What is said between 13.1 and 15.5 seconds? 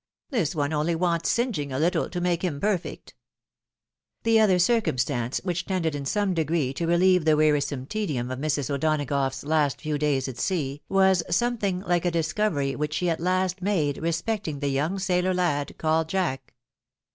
at last made, respecting the young sailor